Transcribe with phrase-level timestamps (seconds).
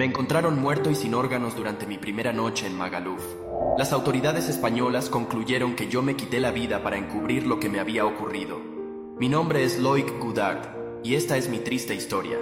[0.00, 3.22] Me encontraron muerto y sin órganos durante mi primera noche en Magaluf.
[3.76, 7.80] Las autoridades españolas concluyeron que yo me quité la vida para encubrir lo que me
[7.80, 8.58] había ocurrido.
[9.18, 12.38] Mi nombre es Loic Goudard y esta es mi triste historia.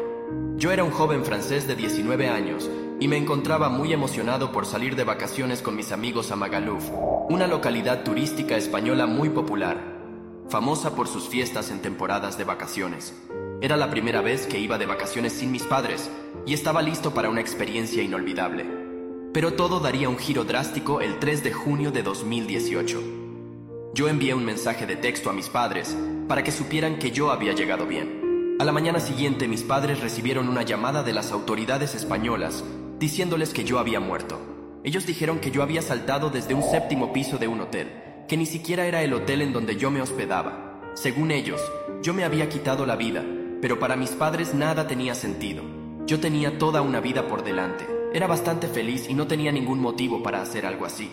[0.55, 4.95] Yo era un joven francés de 19 años y me encontraba muy emocionado por salir
[4.95, 6.89] de vacaciones con mis amigos a Magaluf,
[7.29, 9.99] una localidad turística española muy popular,
[10.49, 13.15] famosa por sus fiestas en temporadas de vacaciones.
[13.61, 16.09] Era la primera vez que iba de vacaciones sin mis padres
[16.47, 18.65] y estaba listo para una experiencia inolvidable.
[19.35, 23.03] Pero todo daría un giro drástico el 3 de junio de 2018.
[23.95, 25.97] Yo envié un mensaje de texto a mis padres
[26.29, 28.57] para que supieran que yo había llegado bien.
[28.61, 32.63] A la mañana siguiente mis padres recibieron una llamada de las autoridades españolas
[33.01, 34.39] diciéndoles que yo había muerto.
[34.85, 37.91] Ellos dijeron que yo había saltado desde un séptimo piso de un hotel,
[38.29, 40.81] que ni siquiera era el hotel en donde yo me hospedaba.
[40.95, 41.61] Según ellos,
[42.03, 43.25] yo me había quitado la vida
[43.61, 45.63] pero para mis padres nada tenía sentido.
[46.07, 47.87] Yo tenía toda una vida por delante.
[48.15, 51.11] Era bastante feliz y no tenía ningún motivo para hacer algo así.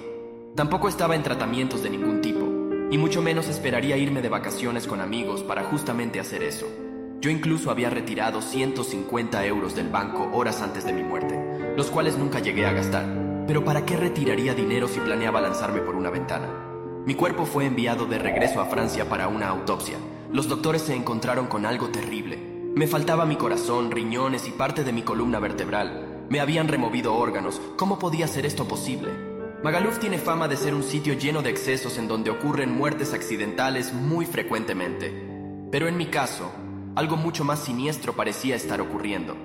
[0.55, 2.45] Tampoco estaba en tratamientos de ningún tipo,
[2.89, 6.65] y mucho menos esperaría irme de vacaciones con amigos para justamente hacer eso.
[7.19, 12.17] Yo incluso había retirado 150 euros del banco horas antes de mi muerte, los cuales
[12.17, 13.05] nunca llegué a gastar.
[13.47, 16.47] Pero ¿para qué retiraría dinero si planeaba lanzarme por una ventana?
[17.05, 19.97] Mi cuerpo fue enviado de regreso a Francia para una autopsia,
[20.35, 22.37] los doctores se encontraron con algo terrible.
[22.75, 26.25] Me faltaba mi corazón, riñones y parte de mi columna vertebral.
[26.29, 27.61] Me habían removido órganos.
[27.77, 29.13] ¿Cómo podía ser esto posible?
[29.63, 33.93] Magaluf tiene fama de ser un sitio lleno de excesos en donde ocurren muertes accidentales
[33.93, 35.13] muy frecuentemente.
[35.71, 36.51] Pero en mi caso,
[36.97, 39.37] algo mucho más siniestro parecía estar ocurriendo.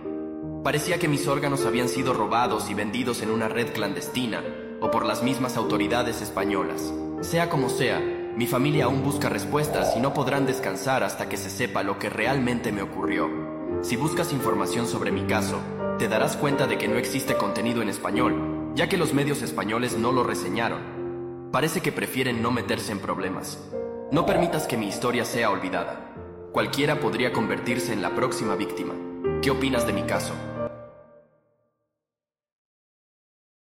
[0.65, 4.43] Parecía que mis órganos habían sido robados y vendidos en una red clandestina
[4.81, 6.93] o por las mismas autoridades españolas.
[7.21, 8.03] Sea como sea,
[8.41, 12.09] mi familia aún busca respuestas y no podrán descansar hasta que se sepa lo que
[12.09, 13.29] realmente me ocurrió.
[13.83, 15.59] Si buscas información sobre mi caso,
[15.99, 19.99] te darás cuenta de que no existe contenido en español, ya que los medios españoles
[19.99, 21.51] no lo reseñaron.
[21.53, 23.63] Parece que prefieren no meterse en problemas.
[24.11, 26.15] No permitas que mi historia sea olvidada.
[26.51, 28.95] Cualquiera podría convertirse en la próxima víctima.
[29.43, 30.33] ¿Qué opinas de mi caso?